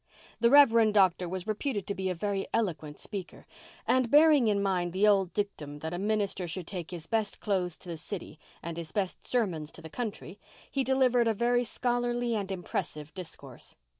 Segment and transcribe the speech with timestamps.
[0.39, 3.45] The Reverend Doctor was reputed to be a very eloquent speaker;
[3.85, 7.77] and, bearing in mind the old dictum that a minister should take his best clothes
[7.77, 10.39] to the city and his best sermons to the country,
[10.71, 13.75] he delivered a very scholarly and impressive discourse.